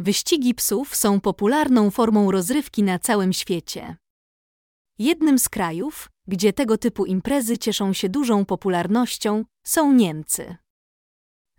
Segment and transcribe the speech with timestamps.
[0.00, 3.96] Wyścigi psów są popularną formą rozrywki na całym świecie.
[4.98, 10.56] Jednym z krajów, gdzie tego typu imprezy cieszą się dużą popularnością, są Niemcy.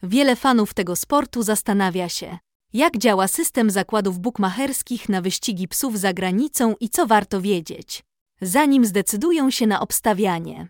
[0.04, 2.38] Wiele fanów tego sportu zastanawia się,
[2.74, 8.04] jak działa system zakładów bukmacherskich na wyścigi psów za granicą i co warto wiedzieć,
[8.42, 10.68] zanim zdecydują się na obstawianie.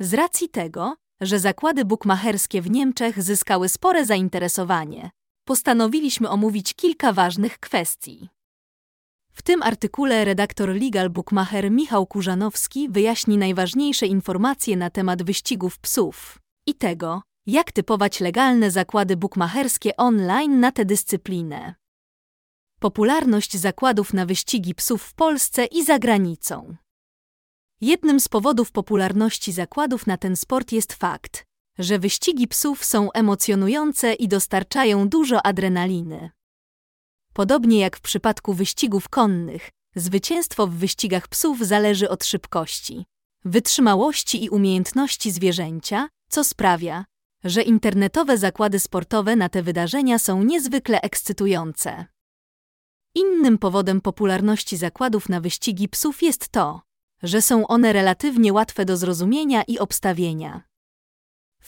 [0.00, 5.10] Z racji tego, że zakłady bukmacherskie w Niemczech zyskały spore zainteresowanie,
[5.48, 8.28] postanowiliśmy omówić kilka ważnych kwestii.
[9.32, 16.38] W tym artykule redaktor Legal Bookmacher Michał Kurzanowski wyjaśni najważniejsze informacje na temat wyścigów psów
[16.66, 21.74] i tego, jak typować legalne zakłady bukmacherskie online na tę dyscyplinę.
[22.80, 26.76] Popularność zakładów na wyścigi psów w Polsce i za granicą.
[27.80, 31.47] Jednym z powodów popularności zakładów na ten sport jest fakt,
[31.78, 36.30] że wyścigi psów są emocjonujące i dostarczają dużo adrenaliny.
[37.32, 43.04] Podobnie jak w przypadku wyścigów konnych, zwycięstwo w wyścigach psów zależy od szybkości,
[43.44, 47.04] wytrzymałości i umiejętności zwierzęcia, co sprawia,
[47.44, 52.06] że internetowe zakłady sportowe na te wydarzenia są niezwykle ekscytujące.
[53.14, 56.80] Innym powodem popularności zakładów na wyścigi psów jest to,
[57.22, 60.67] że są one relatywnie łatwe do zrozumienia i obstawienia.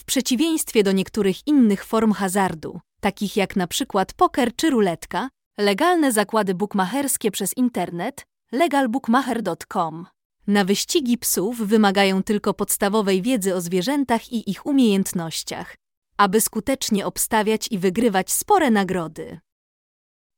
[0.01, 6.11] W przeciwieństwie do niektórych innych form hazardu, takich jak na przykład poker czy ruletka, legalne
[6.11, 10.05] zakłady bukmacherskie przez internet legalbookmacher.com
[10.47, 15.75] na wyścigi psów wymagają tylko podstawowej wiedzy o zwierzętach i ich umiejętnościach,
[16.17, 19.39] aby skutecznie obstawiać i wygrywać spore nagrody.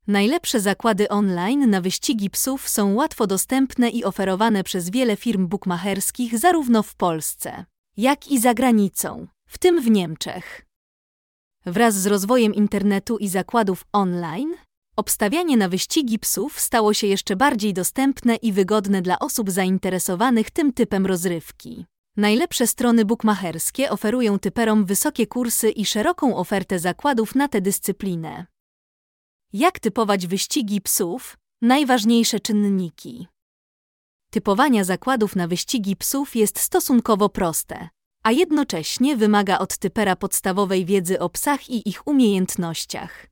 [0.08, 6.40] Najlepsze zakłady online na wyścigi psów są łatwo dostępne i oferowane przez wiele firm bukmacherskich
[6.40, 7.66] zarówno w Polsce,
[7.98, 10.66] jak i za granicą, w tym w Niemczech.
[11.66, 14.54] Wraz z rozwojem internetu i zakładów online,
[14.96, 20.74] obstawianie na wyścigi psów stało się jeszcze bardziej dostępne i wygodne dla osób zainteresowanych tym
[20.74, 21.86] typem rozrywki.
[22.18, 28.46] Najlepsze strony bukmacherskie oferują typerom wysokie kursy i szeroką ofertę zakładów na tę dyscyplinę.
[29.54, 31.38] Jak typować wyścigi psów?
[31.62, 33.28] Najważniejsze czynniki.
[34.32, 37.90] Typowania zakładów na wyścigi psów jest stosunkowo proste,
[38.24, 43.28] a jednocześnie wymaga od typera podstawowej wiedzy o psach i ich umiejętnościach.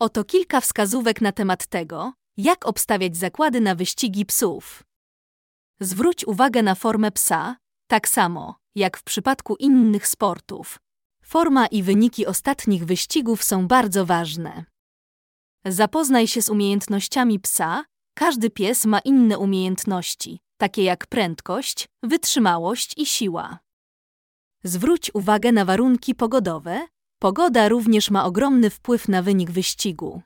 [0.00, 4.82] Oto kilka wskazówek na temat tego, jak obstawiać zakłady na wyścigi psów.
[5.80, 10.78] Zwróć uwagę na formę psa, tak samo jak w przypadku innych sportów.
[11.22, 14.64] Forma i wyniki ostatnich wyścigów są bardzo ważne.
[15.64, 17.84] Zapoznaj się z umiejętnościami psa.
[18.14, 23.65] Każdy pies ma inne umiejętności, takie jak prędkość, wytrzymałość i siła.
[24.66, 26.86] Zwróć uwagę na warunki pogodowe.
[27.18, 30.22] Pogoda również ma ogromny wpływ na wynik wyścigu.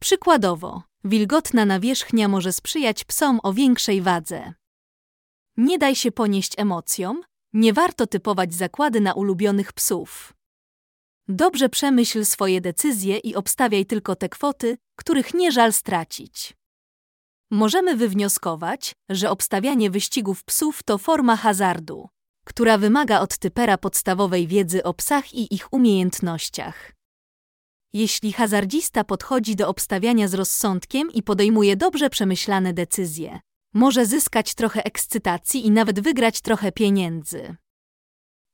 [0.00, 4.52] Przykładowo, wilgotna nawierzchnia może sprzyjać psom o większej wadze.
[5.56, 7.22] Nie daj się ponieść emocjom,
[7.52, 10.32] nie warto typować zakłady na ulubionych psów.
[11.28, 16.54] Dobrze przemyśl swoje decyzje i obstawiaj tylko te kwoty, których nie żal stracić.
[17.50, 22.08] Możemy wywnioskować, że obstawianie wyścigów psów to forma hazardu,
[22.44, 26.92] która wymaga od typera podstawowej wiedzy o psach i ich umiejętnościach.
[27.92, 33.40] Jeśli hazardzista podchodzi do obstawiania z rozsądkiem i podejmuje dobrze przemyślane decyzje,
[33.74, 37.56] może zyskać trochę ekscytacji i nawet wygrać trochę pieniędzy.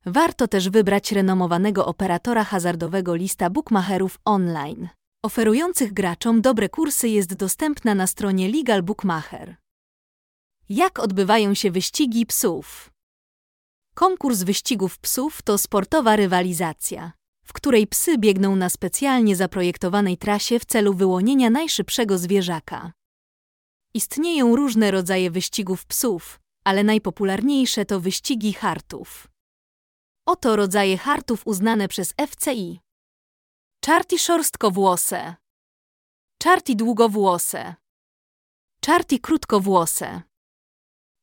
[0.06, 4.88] Warto też wybrać renomowanego operatora hazardowego lista bookmacherów online.
[5.22, 9.56] Oferujących graczom dobre kursy jest dostępna na stronie Legal Bookmacher.
[10.68, 12.90] Jak odbywają się wyścigi psów?
[13.98, 17.12] Konkurs wyścigów psów to sportowa rywalizacja,
[17.44, 22.92] w której psy biegną na specjalnie zaprojektowanej trasie w celu wyłonienia najszybszego zwierzaka.
[23.94, 29.28] Istnieją różne rodzaje wyścigów psów, ale najpopularniejsze to wyścigi hartów.
[30.26, 32.80] Oto rodzaje hartów uznane przez FCI.
[33.80, 35.34] Czarti szorstkowłose.
[36.38, 37.74] Czarti długowłose.
[38.80, 40.27] Czarti krótkowłose.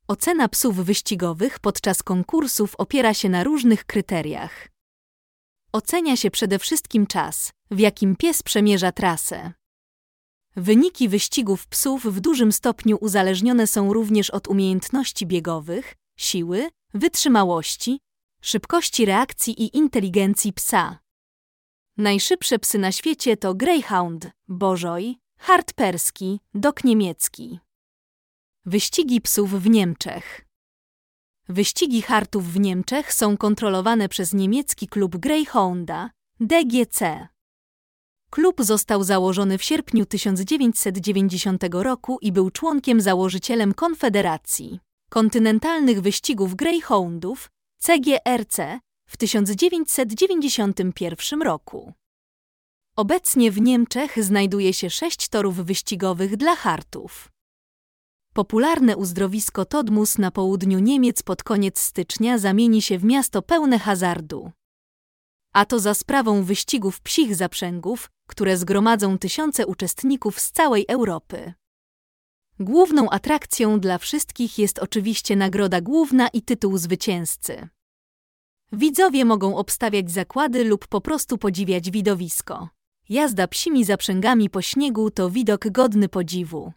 [0.08, 4.68] Ocena psów wyścigowych podczas konkursów opiera się na różnych kryteriach.
[5.72, 9.54] Ocenia się przede wszystkim czas, w jakim pies przemierza trasę.
[10.56, 18.00] Wyniki wyścigów psów w dużym stopniu uzależnione są również od umiejętności biegowych, siły, wytrzymałości,
[18.42, 21.00] szybkości reakcji i inteligencji psa.
[21.98, 27.60] Najszybsze psy na świecie to Greyhound, Bożoj, Hart perski, Dok niemiecki.
[28.68, 30.46] Wyścigi psów w Niemczech.
[31.50, 36.10] Wyścigi hartów w Niemczech są kontrolowane przez niemiecki klub Greyhounda,
[36.40, 37.28] DGC.
[38.30, 44.80] Klub został założony w sierpniu 1990 roku i był członkiem założycielem Konfederacji
[45.10, 48.58] Kontynentalnych Wyścigów Greyhoundów CGRC
[49.10, 51.94] w 1991 roku.
[52.96, 57.35] Obecnie w Niemczech znajduje się sześć torów wyścigowych dla hartów.
[58.36, 64.52] Popularne uzdrowisko Todmus na południu Niemiec pod koniec stycznia zamieni się w miasto pełne hazardu.
[65.54, 71.54] A to za sprawą wyścigów psich zaprzęgów, które zgromadzą tysiące uczestników z całej Europy.
[72.60, 77.68] Główną atrakcją dla wszystkich jest oczywiście nagroda główna i tytuł zwycięzcy.
[78.72, 82.70] Widzowie mogą obstawiać zakłady lub po prostu podziwiać widowisko.
[83.10, 86.74] Jazda psimi zaprzęgami po śniegu to widok godny podziwu.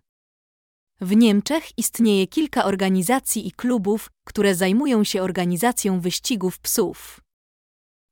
[1.00, 7.20] W Niemczech istnieje kilka organizacji i klubów, które zajmują się organizacją wyścigów psów.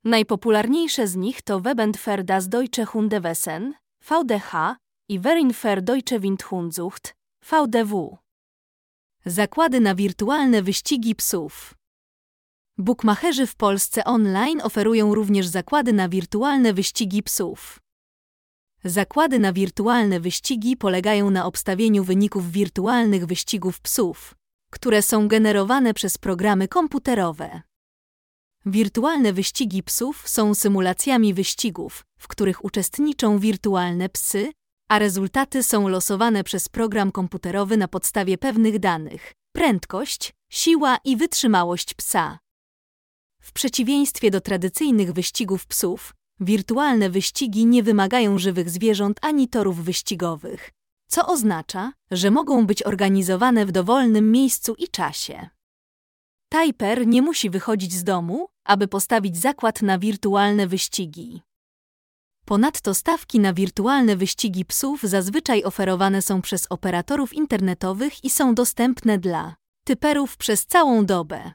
[0.04, 4.76] Najpopularniejsze z nich to Webend das Deutsche Hundewesen, VDH
[5.08, 8.18] i Verein für Deutsche Windhundzucht, VDW.
[9.24, 11.74] Zakłady na wirtualne wyścigi psów.
[12.78, 17.85] Bukmacherzy w Polsce online oferują również zakłady na wirtualne wyścigi psów.
[18.86, 24.34] Zakłady na wirtualne wyścigi polegają na obstawieniu wyników wirtualnych wyścigów psów,
[24.70, 27.62] które są generowane przez programy komputerowe.
[28.66, 34.52] Wirtualne wyścigi psów są symulacjami wyścigów, w których uczestniczą wirtualne psy,
[34.88, 41.94] a rezultaty są losowane przez program komputerowy na podstawie pewnych danych prędkość, siła i wytrzymałość
[41.94, 42.38] psa.
[43.42, 50.70] W przeciwieństwie do tradycyjnych wyścigów psów, wirtualne wyścigi nie wymagają żywych zwierząt ani torów wyścigowych,
[51.08, 55.48] co oznacza, że mogą być organizowane w dowolnym miejscu i czasie.
[56.48, 61.42] Tajper nie musi wychodzić z domu, aby postawić zakład na wirtualne wyścigi.
[62.44, 69.18] Ponadto stawki na wirtualne wyścigi psów zazwyczaj oferowane są przez operatorów internetowych i są dostępne
[69.18, 71.52] dla typerów przez całą dobę.